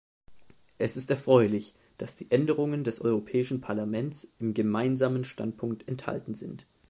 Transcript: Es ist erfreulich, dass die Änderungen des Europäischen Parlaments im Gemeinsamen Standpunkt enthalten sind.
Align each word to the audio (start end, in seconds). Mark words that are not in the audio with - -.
Es 0.79 0.97
ist 0.97 1.11
erfreulich, 1.11 1.75
dass 1.99 2.15
die 2.15 2.31
Änderungen 2.31 2.83
des 2.83 3.01
Europäischen 3.01 3.61
Parlaments 3.61 4.27
im 4.39 4.55
Gemeinsamen 4.55 5.23
Standpunkt 5.23 5.87
enthalten 5.87 6.33
sind. 6.33 6.65